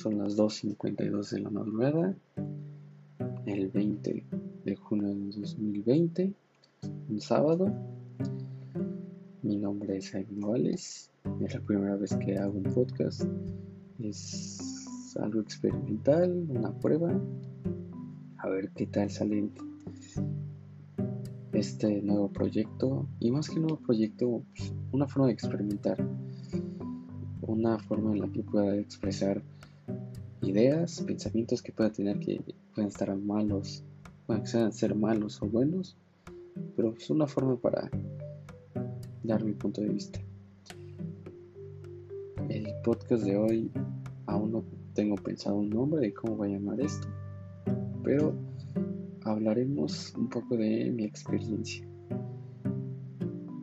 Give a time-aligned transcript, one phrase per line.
[0.00, 2.14] Son las 2.52 de la madrugada,
[3.44, 4.24] el 20
[4.64, 6.32] de junio de 2020,
[7.10, 7.70] un sábado.
[9.42, 11.10] Mi nombre es Jaime Vales,
[11.42, 13.24] es la primera vez que hago un podcast.
[14.02, 14.88] Es
[15.20, 17.12] algo experimental, una prueba.
[18.38, 19.50] A ver qué tal sale
[21.52, 23.06] este nuevo proyecto.
[23.18, 26.02] Y más que nuevo proyecto, pues, una forma de experimentar.
[27.42, 29.42] Una forma en la que pueda expresar
[30.42, 32.40] ideas, pensamientos que pueda tener que
[32.74, 33.84] pueden estar malos,
[34.26, 35.96] pueden ser malos o buenos,
[36.76, 37.90] pero es una forma para
[39.22, 40.20] dar mi punto de vista.
[42.48, 43.70] El podcast de hoy
[44.26, 44.64] aún no
[44.94, 47.06] tengo pensado un nombre de cómo voy a llamar esto,
[48.02, 48.34] pero
[49.24, 51.86] hablaremos un poco de mi experiencia.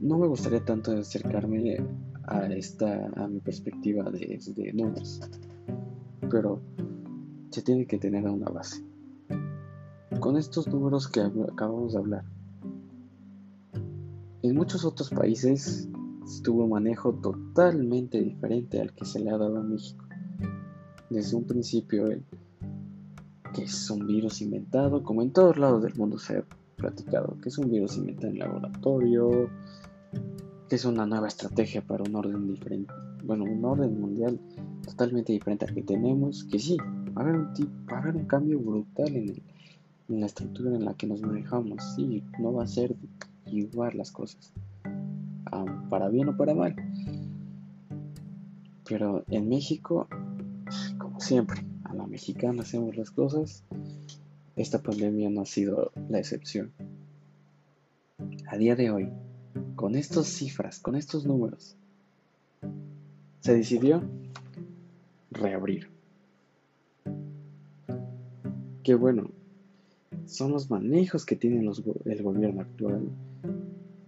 [0.00, 1.76] No me gustaría tanto acercarme
[2.24, 5.20] a esta a mi perspectiva de, de números,
[6.30, 6.60] pero
[7.50, 8.82] se tiene que tener una base.
[10.20, 12.24] Con estos números que acabamos de hablar,
[14.42, 15.88] en muchos otros países
[16.42, 20.04] tuvo un manejo totalmente diferente al que se le ha dado a México.
[21.10, 22.24] Desde un principio, el,
[23.54, 26.44] que es un virus inventado, como en todos lados del mundo se ha
[26.76, 29.50] platicado, que es un virus inventado en laboratorio,
[30.68, 32.92] que es una nueva estrategia para un orden diferente,
[33.24, 34.40] bueno, un orden mundial
[34.84, 36.76] totalmente diferente al que tenemos, que sí,
[37.16, 37.52] va a haber un,
[37.90, 39.42] va a haber un cambio brutal en,
[40.08, 42.96] en la estructura en la que nos manejamos, sí, no va a ser
[43.46, 44.52] igual las cosas
[45.88, 46.74] para bien o para mal.
[48.88, 50.08] Pero en México,
[50.98, 53.64] como siempre, a la mexicana hacemos las cosas.
[54.56, 56.72] Esta pandemia no ha sido la excepción.
[58.46, 59.08] A día de hoy,
[59.76, 61.76] con estas cifras, con estos números,
[63.40, 64.02] se decidió
[65.30, 65.90] reabrir.
[68.82, 69.30] Que bueno,
[70.26, 73.10] son los manejos que tiene el gobierno actual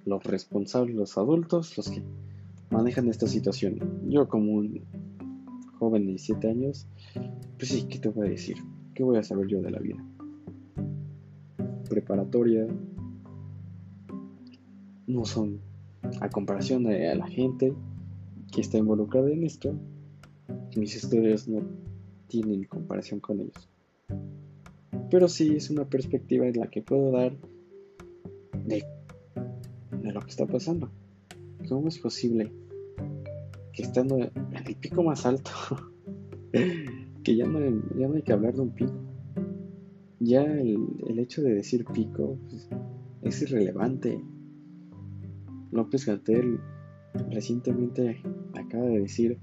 [0.05, 2.03] los responsables, los adultos, los que
[2.71, 4.03] manejan esta situación.
[4.09, 4.85] Yo como un
[5.79, 6.87] joven de 17 años,
[7.59, 8.57] pues sí, ¿qué te voy a decir?
[8.95, 10.05] ¿Qué voy a saber yo de la vida?
[11.89, 12.67] Preparatoria,
[15.07, 15.61] no son,
[16.21, 17.75] a comparación de la gente
[18.53, 19.75] que está involucrada en esto,
[20.77, 21.63] mis estudios no
[22.29, 23.69] tienen comparación con ellos.
[25.11, 27.37] Pero sí es una perspectiva en la que puedo dar
[28.65, 28.85] de
[30.05, 30.91] de lo que está pasando.
[31.69, 32.53] ¿Cómo es posible
[33.73, 34.31] que estando en
[34.67, 35.51] el pico más alto,
[36.53, 37.59] que ya no,
[37.97, 38.93] ya no hay que hablar de un pico?
[40.21, 42.69] Ya el, hecho de decir pico pues,
[43.23, 44.23] es irrelevante.
[45.73, 46.61] López Gatel
[47.31, 48.23] recientemente
[48.53, 49.39] acaba de decir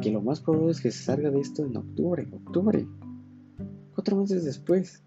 [0.00, 2.88] que lo más probable es que se salga de esto en octubre, octubre,
[3.94, 5.02] cuatro meses después,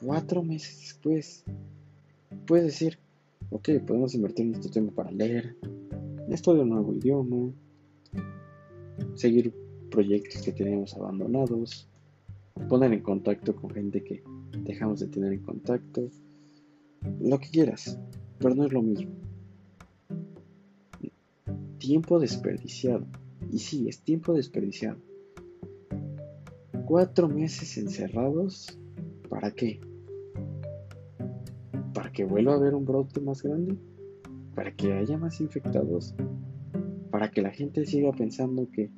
[0.00, 1.44] cuatro meses después
[2.46, 2.98] puedes decir,
[3.50, 5.56] ok, podemos invertir este tiempo para leer,
[6.30, 7.52] estudiar un nuevo idioma,
[9.14, 9.52] seguir
[9.90, 11.88] proyectos que tenemos abandonados,
[12.68, 14.22] poner en contacto con gente que
[14.62, 16.08] dejamos de tener en contacto,
[17.20, 17.98] lo que quieras,
[18.38, 19.12] pero no es lo mismo.
[21.78, 23.06] Tiempo desperdiciado.
[23.52, 24.98] Y sí, es tiempo desperdiciado.
[26.84, 28.78] Cuatro meses encerrados,
[29.28, 29.80] ¿para qué?
[32.16, 33.76] Que vuelva a haber un brote más grande,
[34.54, 36.14] para que haya más infectados,
[37.10, 38.90] para que la gente siga pensando que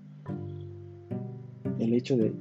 [1.80, 2.32] el hecho de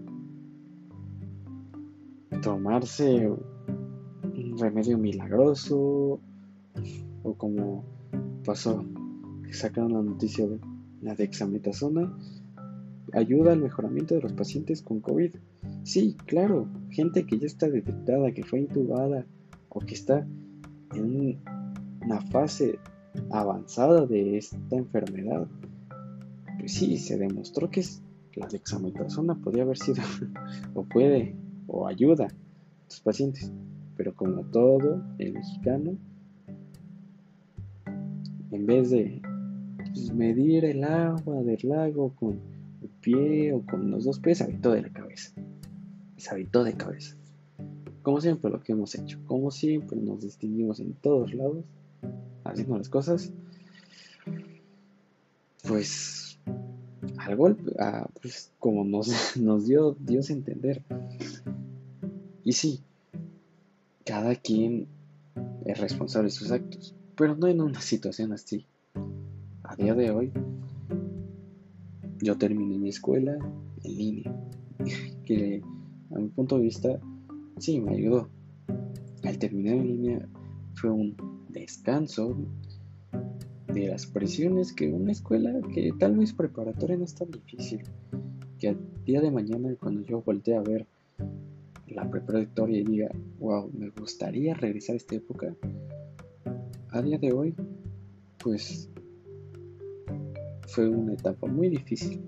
[2.44, 6.20] tomarse un remedio milagroso
[7.24, 7.84] o como
[8.46, 8.86] pasó
[9.50, 10.60] sacaron la noticia de
[11.02, 12.16] la dexametasona
[13.14, 15.38] ayuda al mejoramiento de los pacientes con COVID.
[15.82, 19.26] Sí, claro, gente que ya está detectada, que fue intubada
[19.70, 20.28] o que está
[20.94, 21.40] en
[22.02, 22.80] una fase
[23.32, 25.48] avanzada de esta enfermedad,
[26.60, 27.84] pues sí, se demostró que
[28.36, 30.04] la dexametasona podía haber sido,
[30.74, 31.36] o puede,
[31.68, 33.52] o ayuda a los pacientes.
[33.96, 35.98] Pero como todo, el mexicano,
[38.52, 39.22] en vez de
[39.78, 42.40] pues, medir el agua del lago con
[42.82, 45.34] el pie o con los dos pies, habitó de la cabeza.
[46.18, 47.17] Se habitó de cabeza.
[48.08, 49.20] Como siempre lo que hemos hecho.
[49.26, 51.66] Como siempre nos distinguimos en todos lados,
[52.46, 53.34] haciendo las cosas.
[55.68, 56.40] Pues
[57.18, 57.74] al golpe,
[58.22, 60.86] pues como nos, nos dio Dios a entender.
[62.46, 62.80] Y sí,
[64.06, 64.88] cada quien
[65.66, 68.66] es responsable de sus actos, pero no en una situación así.
[69.64, 70.32] A día de hoy,
[72.22, 73.38] yo terminé mi escuela
[73.84, 74.34] en línea,
[75.26, 75.62] que
[76.16, 77.02] a mi punto de vista
[77.60, 78.30] sí me ayudó.
[79.24, 80.30] Al terminar en línea
[80.76, 81.16] fue un
[81.50, 82.38] descanso
[83.74, 87.84] de las presiones que una escuela que tal vez preparatoria no es tan difícil.
[88.60, 90.88] Que al día de mañana cuando yo voltee a ver
[91.88, 93.10] la preparatoria y diga,
[93.40, 95.56] wow, me gustaría regresar a esta época,
[96.90, 97.56] a día de hoy,
[98.44, 98.90] pues
[100.68, 102.22] fue una etapa muy difícil.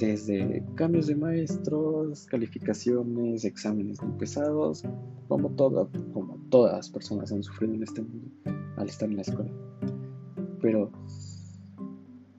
[0.00, 4.82] Desde cambios de maestros, calificaciones, exámenes muy pesados,
[5.28, 8.30] como, como todas las personas han sufrido en este mundo
[8.78, 9.52] al estar en la escuela.
[10.62, 10.90] Pero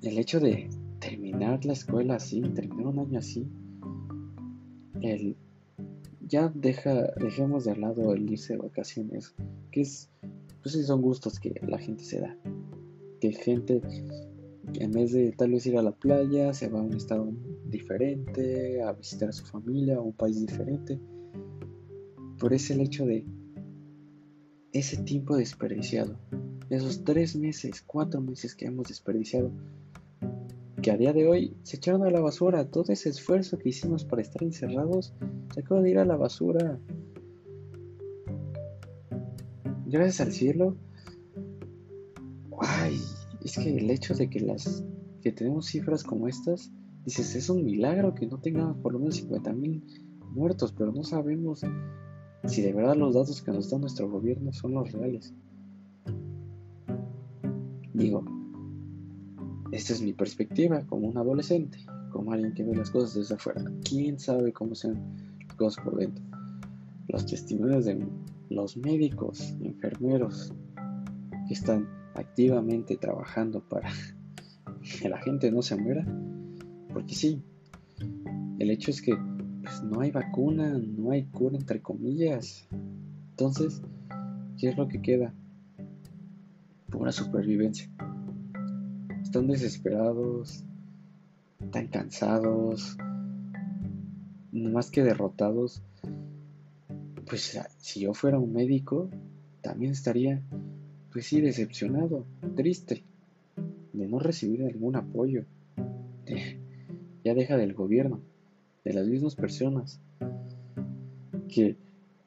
[0.02, 0.70] el hecho de
[1.00, 3.48] terminar la escuela así, terminar un año así,
[5.02, 5.38] el
[6.32, 9.36] ya deja, dejemos de lado el irse de vacaciones,
[9.72, 10.10] que es,
[10.64, 12.38] pues son gustos que la gente se da.
[13.20, 13.82] Que gente,
[14.76, 17.32] en vez de tal vez ir a la playa, se va a un estado
[17.66, 21.00] diferente, a visitar a su familia, a un país diferente.
[22.40, 23.26] Por ese el hecho de
[24.74, 26.18] ese tiempo desperdiciado,
[26.70, 29.52] esos tres meses, cuatro meses que hemos desperdiciado
[30.82, 32.66] que a día de hoy se echaron a la basura.
[32.66, 35.14] Todo ese esfuerzo que hicimos para estar encerrados
[35.54, 36.80] se acaba de ir a la basura.
[39.86, 40.76] Gracias al cielo.
[42.60, 43.00] Ay,
[43.44, 44.84] es que el hecho de que las
[45.22, 46.72] que tenemos cifras como estas,
[47.06, 49.84] dices, es un milagro que no tengamos por lo menos 50 mil
[50.32, 51.62] muertos, pero no sabemos
[52.46, 55.34] si de verdad los datos que nos da nuestro gobierno son los reales.
[57.94, 58.24] Digo,
[59.72, 61.80] esta es mi perspectiva como un adolescente,
[62.12, 63.64] como alguien que ve las cosas desde afuera.
[63.88, 65.00] ¿Quién sabe cómo son
[65.48, 66.24] las cosas por dentro?
[67.08, 68.06] Los testimonios de
[68.50, 70.54] los médicos, enfermeros
[71.48, 73.90] que están activamente trabajando para
[75.02, 76.06] que la gente no se muera.
[76.94, 77.42] Porque sí,
[78.60, 79.16] el hecho es que
[79.62, 82.68] pues, no hay vacuna, no hay cura entre comillas.
[83.32, 83.82] Entonces,
[84.58, 85.34] ¿qué es lo que queda?
[86.90, 87.90] Pura supervivencia
[89.32, 90.66] están desesperados,
[91.72, 92.98] tan cansados,
[94.52, 95.82] más que derrotados.
[97.26, 99.10] Pues si yo fuera un médico,
[99.62, 100.42] también estaría,
[101.12, 102.26] pues sí, decepcionado,
[102.56, 103.04] triste,
[103.94, 105.46] de no recibir algún apoyo.
[107.24, 108.22] ya deja del gobierno,
[108.84, 110.00] de las mismas personas,
[111.50, 111.76] que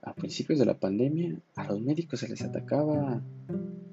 [0.03, 3.23] a principios de la pandemia a los médicos se les atacaba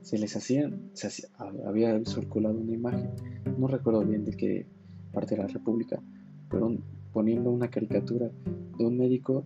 [0.02, 1.28] se les hacían, se
[1.66, 3.12] había circulado una imagen,
[3.58, 4.66] no recuerdo bien de qué
[5.14, 6.02] parte de la República,
[6.50, 6.76] pero
[7.14, 8.30] poniendo una caricatura
[8.78, 9.46] de un médico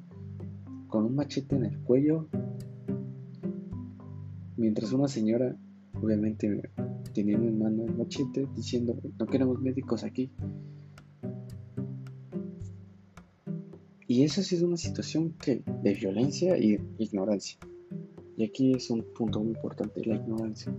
[0.87, 2.27] con un machete en el cuello,
[4.57, 5.55] mientras una señora,
[6.01, 6.71] obviamente
[7.13, 10.31] teniendo en mano el machete, diciendo, no queremos médicos aquí.
[14.07, 17.57] Y esa ha sido una situación que, de violencia y ignorancia.
[18.37, 20.75] Y aquí es un punto muy importante, la ignorancia.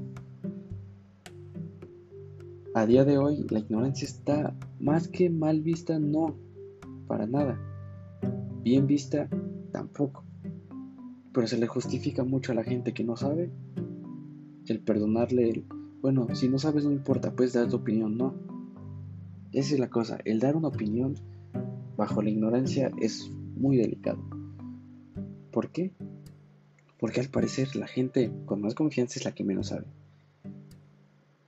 [2.74, 6.36] A día de hoy la ignorancia está más que mal vista, no,
[7.06, 7.58] para nada.
[8.62, 9.28] Bien vista,
[9.72, 10.25] tampoco.
[11.36, 13.50] Pero se le justifica mucho a la gente que no sabe
[14.66, 15.66] el perdonarle el,
[16.00, 18.34] bueno, si no sabes no importa, puedes dar tu opinión, no.
[19.52, 21.14] Esa es la cosa, el dar una opinión
[21.98, 24.18] bajo la ignorancia es muy delicado.
[25.52, 25.92] ¿Por qué?
[26.98, 29.84] porque al parecer la gente con más confianza es la que menos sabe.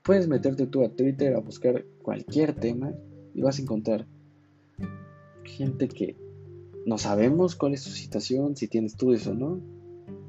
[0.03, 2.93] Puedes meterte tú a Twitter a buscar cualquier tema
[3.35, 4.07] y vas a encontrar
[5.45, 6.17] gente que
[6.87, 9.78] no sabemos cuál es su situación, si tiene estudios o no,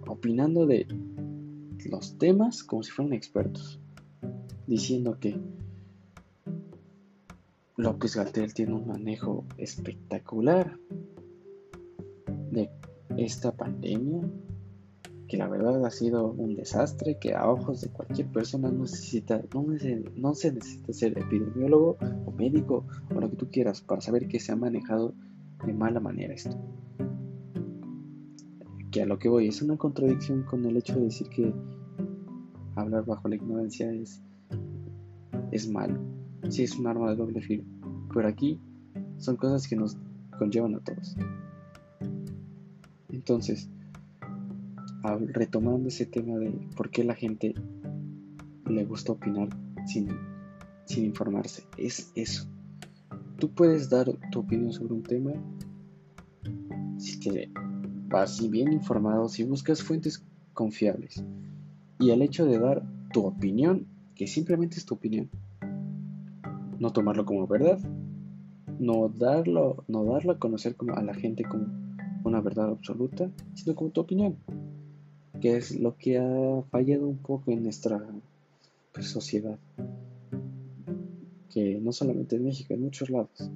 [0.09, 0.87] opinando de
[1.85, 3.79] los temas como si fueran expertos,
[4.67, 5.39] diciendo que
[7.77, 10.77] López Gatel tiene un manejo espectacular
[12.51, 12.69] de
[13.17, 14.21] esta pandemia
[15.29, 19.41] que la verdad ha sido un desastre, que a ojos de cualquier persona no, necesita,
[20.15, 22.85] no, se necesita ser epidemiólogo o médico
[23.15, 25.13] o lo que tú quieras para saber que se ha manejado
[25.65, 26.57] de mala manera esto.
[28.91, 31.53] Que a lo que voy es una contradicción con el hecho de decir que
[32.75, 34.21] hablar bajo la ignorancia es,
[35.51, 35.99] es malo.
[36.49, 37.63] Sí es un arma de doble filo.
[38.13, 38.59] Pero aquí
[39.17, 39.97] son cosas que nos
[40.37, 41.15] conllevan a todos.
[43.09, 43.69] Entonces,
[45.33, 47.53] retomando ese tema de por qué la gente
[48.65, 49.49] le gusta opinar
[49.85, 50.09] sin,
[50.85, 52.47] sin informarse, es eso.
[53.37, 55.31] Tú puedes dar tu opinión sobre un tema
[56.97, 57.49] si te
[58.09, 60.23] vas bien informado, si buscas fuentes
[60.53, 61.23] confiables.
[61.99, 63.85] Y el hecho de dar tu opinión,
[64.15, 65.29] que simplemente es tu opinión,
[66.79, 67.79] no tomarlo como verdad,
[68.79, 71.67] no darlo, no darlo a conocer como a la gente como
[72.23, 74.37] una verdad absoluta, sino como tu opinión.
[75.39, 78.01] Que es lo que ha fallado un poco en nuestra
[78.93, 79.57] pues, sociedad,
[81.53, 83.49] que no solamente en México, en muchos lados,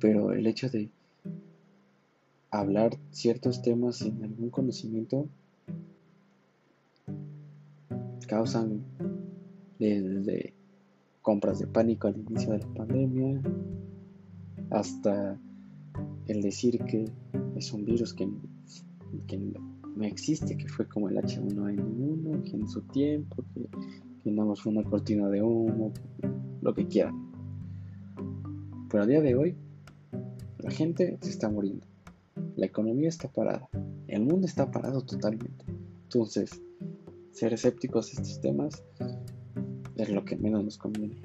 [0.00, 0.88] pero el hecho de
[2.50, 5.28] hablar ciertos temas sin algún conocimiento
[8.26, 8.84] causan
[9.78, 10.54] desde
[11.22, 13.42] compras de pánico al inicio de la pandemia
[14.70, 15.38] hasta
[16.26, 17.10] el decir que
[17.56, 23.42] es un virus que, no existe, que fue como el H1N1, que en su tiempo,
[23.54, 23.66] que,
[24.22, 25.92] que nada fue una cortina de humo,
[26.60, 27.30] lo que quieran.
[28.90, 29.56] Pero a día de hoy,
[30.58, 31.86] la gente se está muriendo,
[32.56, 33.68] la economía está parada,
[34.06, 35.64] el mundo está parado totalmente.
[36.04, 36.62] Entonces,
[37.32, 38.82] ser escépticos a estos temas
[39.96, 41.20] es lo que menos nos conviene.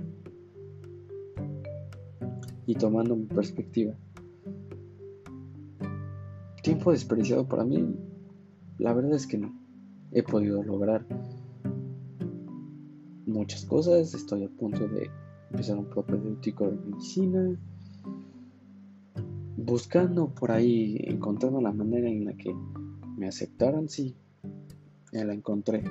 [2.66, 3.94] Y tomando mi perspectiva,
[6.62, 7.96] tiempo desperdiciado para mí
[8.78, 9.54] la verdad es que no.
[10.12, 11.06] He podido lograr
[13.26, 14.14] muchas cosas.
[14.14, 15.10] Estoy a punto de
[15.52, 17.60] empezar un propedéutico de medicina.
[19.74, 22.54] Buscando por ahí, encontrando la manera en la que
[23.18, 24.16] me aceptaran, sí.
[25.12, 25.84] Ya la encontré.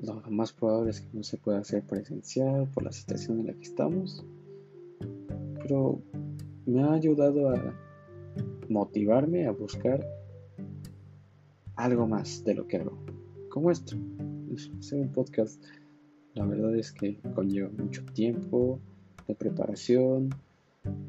[0.00, 3.54] Lo más probable es que no se pueda hacer presencial por la situación en la
[3.54, 4.24] que estamos.
[5.62, 6.00] Pero
[6.64, 7.74] me ha ayudado a
[8.68, 10.06] motivarme a buscar
[11.74, 12.96] algo más de lo que hago.
[13.48, 13.96] Como esto,
[14.78, 15.60] hacer un podcast,
[16.34, 18.78] la verdad es que conlleva mucho tiempo
[19.26, 20.30] de preparación,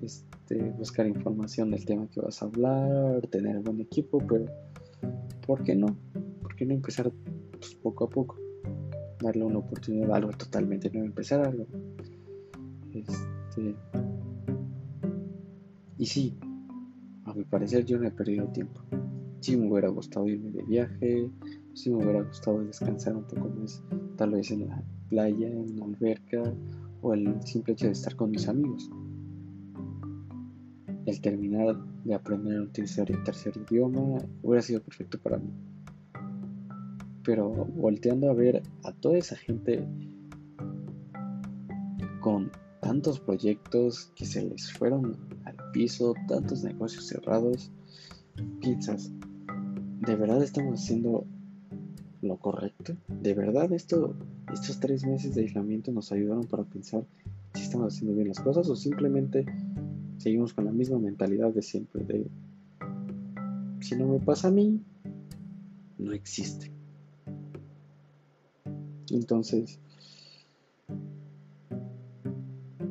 [0.02, 4.46] este, buscar información del tema que vas a hablar, tener buen equipo, pero
[5.46, 5.98] ¿por qué no?
[6.42, 7.12] ¿Por qué no empezar
[7.52, 8.38] pues, poco a poco?
[9.22, 11.66] Darle una oportunidad a algo totalmente nuevo, empezar algo.
[12.94, 13.76] Este,
[15.98, 16.38] y sí,
[17.26, 18.82] a mi parecer yo no he perdido tiempo.
[19.40, 21.30] Si me hubiera gustado irme de viaje,
[21.74, 23.84] si me hubiera gustado descansar un poco más,
[24.16, 26.42] tal vez en la playa, en la alberca
[27.02, 28.90] o el simple hecho de estar con mis amigos.
[31.06, 35.52] El terminar de aprender un tercer y tercer idioma hubiera sido perfecto para mí.
[37.24, 39.88] Pero volteando a ver a toda esa gente
[42.22, 47.72] con tantos proyectos que se les fueron al piso, tantos negocios cerrados,
[48.60, 49.12] piensas,
[50.02, 51.26] ¿de verdad estamos haciendo
[52.22, 52.96] lo correcto?
[53.08, 54.16] ¿De verdad esto,
[54.54, 57.06] estos tres meses de aislamiento nos ayudaron para pensar
[57.54, 59.46] si estamos haciendo bien las cosas o simplemente
[60.26, 62.26] seguimos con la misma mentalidad de siempre de
[63.80, 64.82] si no me pasa a mí,
[66.00, 66.72] no existe.
[69.12, 69.80] Entonces,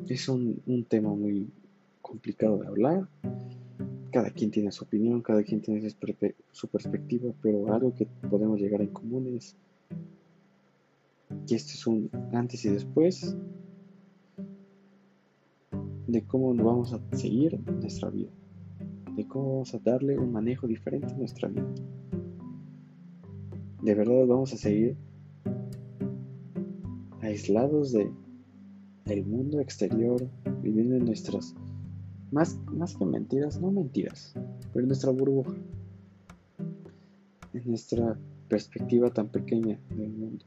[0.06, 1.50] es un, un tema muy
[2.00, 3.08] complicado de hablar,
[4.12, 5.90] cada quien tiene su opinión, cada quien tiene
[6.52, 9.56] su perspectiva, pero algo que podemos llegar en común es
[11.48, 13.36] que esto es un antes y después
[16.14, 18.30] de cómo nos vamos a seguir nuestra vida,
[19.16, 21.66] de cómo vamos a darle un manejo diferente a nuestra vida.
[23.82, 24.96] De verdad vamos a seguir
[27.20, 28.10] aislados de
[29.06, 30.26] el mundo exterior,
[30.62, 31.54] viviendo en nuestras
[32.30, 34.34] más, más que mentiras, no mentiras,
[34.72, 35.52] pero en nuestra burbuja,
[37.52, 38.16] en nuestra
[38.48, 40.44] perspectiva tan pequeña del mundo.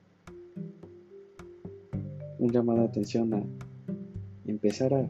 [2.40, 3.44] Un llamado de atención a
[4.46, 5.10] empezar a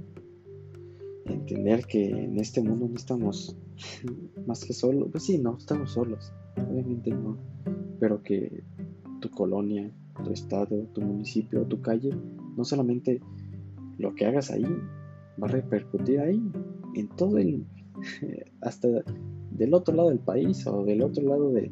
[1.33, 3.55] entender que en este mundo no estamos
[4.47, 5.09] más que solos.
[5.11, 6.31] Pues sí, no, estamos solos.
[6.55, 7.37] Obviamente no.
[7.99, 8.63] Pero que
[9.21, 9.91] tu colonia,
[10.23, 12.09] tu estado, tu municipio, tu calle,
[12.55, 13.21] no solamente
[13.97, 14.65] lo que hagas ahí
[15.41, 16.41] va a repercutir ahí,
[16.95, 17.65] en todo el,
[18.61, 18.87] hasta
[19.51, 21.71] del otro lado del país o del otro lado de,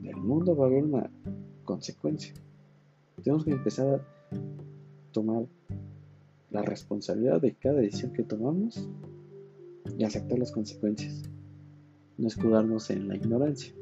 [0.00, 1.10] del mundo va a haber una
[1.64, 2.34] consecuencia.
[3.22, 4.06] Tenemos que empezar a
[5.12, 5.46] tomar
[6.52, 8.88] la responsabilidad de cada decisión que tomamos
[9.98, 11.22] y aceptar las consecuencias.
[12.18, 13.72] No escudarnos en la ignorancia.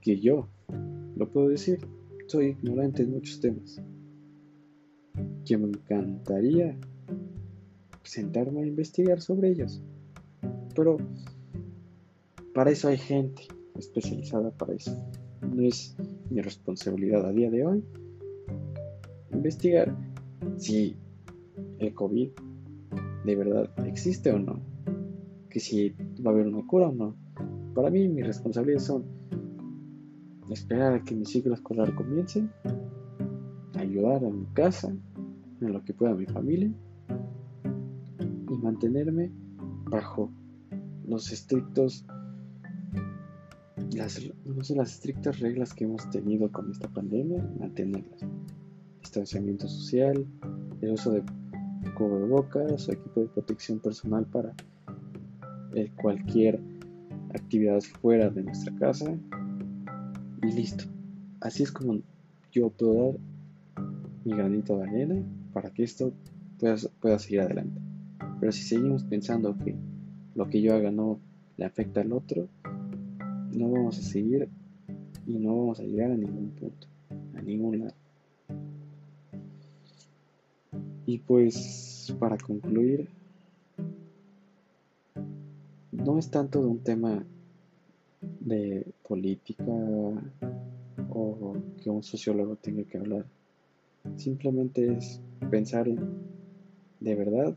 [0.00, 0.48] Que yo,
[1.16, 1.86] lo puedo decir,
[2.26, 3.80] soy ignorante en muchos temas.
[5.44, 6.76] Que me encantaría
[8.02, 9.80] sentarme a investigar sobre ellos.
[10.74, 10.96] Pero
[12.52, 13.42] para eso hay gente
[13.78, 14.96] especializada para eso.
[15.40, 15.96] No es
[16.30, 17.84] mi responsabilidad a día de hoy
[19.32, 19.96] investigar
[20.56, 20.96] si
[21.78, 22.30] el COVID
[23.24, 24.60] de verdad existe o no.
[25.50, 25.90] Que si
[26.24, 27.16] va a haber una cura o no.
[27.74, 29.04] Para mí mis responsabilidades son
[30.50, 32.46] esperar a que mi ciclo escolar comience,
[33.74, 34.94] ayudar a mi casa,
[35.60, 36.70] en lo que pueda mi familia
[38.50, 39.30] y mantenerme
[39.90, 40.30] bajo
[41.06, 42.04] los estrictos
[43.94, 44.20] las,
[44.70, 48.20] las estrictas reglas que hemos tenido con esta pandemia, mantenerlas.
[49.12, 50.26] Distanciamiento social,
[50.80, 51.22] el uso de
[51.98, 54.54] cubrebocas o equipo de protección personal para
[55.74, 56.58] eh, cualquier
[57.34, 59.14] actividad fuera de nuestra casa
[60.42, 60.84] y listo.
[61.40, 62.00] Así es como
[62.52, 63.20] yo puedo dar
[64.24, 66.14] mi granito de arena para que esto
[66.58, 67.82] pueda, pueda seguir adelante.
[68.40, 69.76] Pero si seguimos pensando que
[70.34, 71.20] lo que yo haga no
[71.58, 72.48] le afecta al otro,
[73.54, 74.48] no vamos a seguir
[75.26, 76.86] y no vamos a llegar a ningún punto,
[77.34, 78.01] a ningún lado.
[81.12, 83.06] Y pues para concluir,
[85.92, 87.22] no es tanto de un tema
[88.40, 89.62] de política
[91.10, 93.26] o que un sociólogo tenga que hablar.
[94.16, 96.00] Simplemente es pensar en,
[97.00, 97.54] de verdad,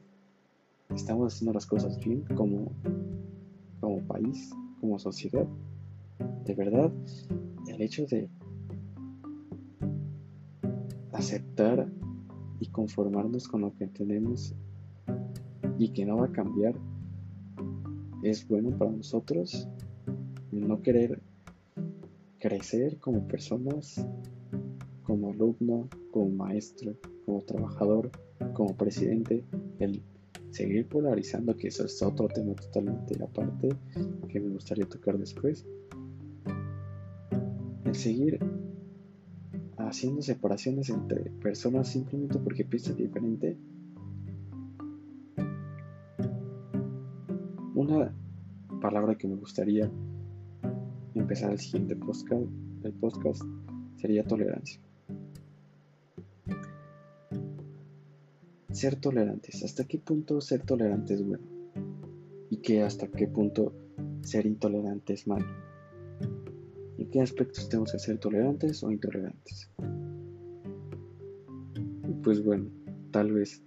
[0.94, 2.74] estamos haciendo las cosas bien como,
[3.80, 5.48] como país, como sociedad
[6.44, 6.92] de verdad,
[7.70, 8.28] el hecho de
[11.14, 11.90] aceptar
[12.60, 14.54] y conformarnos con lo que tenemos
[15.78, 16.76] y que no va a cambiar
[18.24, 19.68] es bueno para nosotros.
[20.52, 21.22] No querer
[22.40, 24.06] crecer como personas,
[25.04, 28.12] como alumno, como maestro, como trabajador,
[28.54, 29.44] como presidente,
[29.80, 30.02] el
[30.52, 33.70] seguir polarizando, que eso es otro tema totalmente aparte
[34.30, 35.66] que me gustaría tocar después
[37.96, 38.40] seguir
[39.88, 43.58] haciendo separaciones entre personas simplemente porque piensan diferente.
[47.74, 48.14] Una
[48.82, 49.90] palabra que me gustaría
[51.14, 52.44] empezar el siguiente podcast,
[52.84, 53.42] el podcast
[53.96, 54.80] sería tolerancia.
[58.72, 59.64] Ser tolerantes.
[59.64, 61.44] ¿Hasta qué punto ser tolerante es bueno?
[62.50, 63.74] ¿Y que hasta qué punto
[64.22, 65.65] ser intolerante es malo?
[67.06, 69.70] ¿En qué aspectos tenemos que ser tolerantes o intolerantes?
[72.24, 72.68] pues bueno,
[73.12, 73.62] tal vez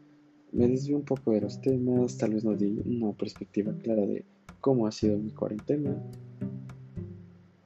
[0.50, 4.24] me desvío un poco de los temas, tal vez no di una perspectiva clara de
[4.60, 5.96] cómo ha sido mi cuarentena.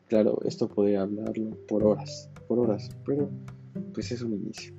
[0.08, 3.30] Claro, esto podría hablarlo por horas, por horas, pero
[3.94, 4.74] pues es un inicio.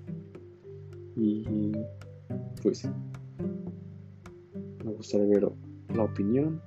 [1.15, 1.71] Y
[2.61, 2.87] pues
[4.85, 5.51] me gustaría ver
[5.95, 6.61] la opinión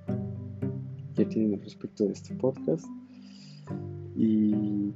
[1.15, 2.87] que tienen al respecto de este podcast.
[4.17, 4.95] Y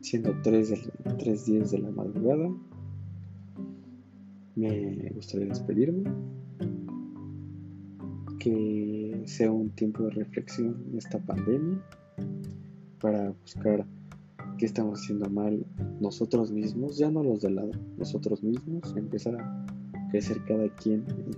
[0.00, 2.50] siendo 3, días de la madrugada,
[4.56, 6.10] me gustaría despedirme.
[8.38, 11.82] Que sea un tiempo de reflexión en esta pandemia
[13.00, 13.84] para buscar
[14.58, 15.64] qué estamos haciendo mal
[16.00, 19.66] nosotros mismos, ya no los de lado, nosotros mismos, empezar a
[20.10, 21.30] crecer cada quien en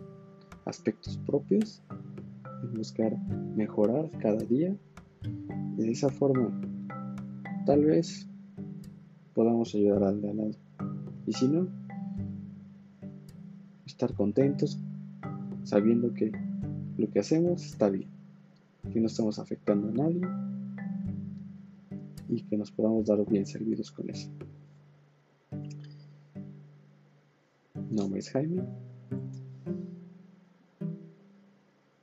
[0.66, 1.82] aspectos propios
[2.74, 3.16] buscar
[3.56, 4.76] mejorar cada día.
[5.76, 6.60] Y de esa forma,
[7.66, 8.28] tal vez
[9.34, 10.56] podamos ayudar al de.
[11.26, 11.68] Y si no,
[13.86, 14.78] estar contentos
[15.64, 16.32] sabiendo que
[16.96, 18.08] lo que hacemos está bien,
[18.92, 20.20] que no estamos afectando a nadie
[22.28, 24.30] y que nos podamos dar bien servidos con eso.
[27.74, 28.62] Mi nombre es Jaime.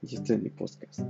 [0.08, 1.02] Y este es mi podcast.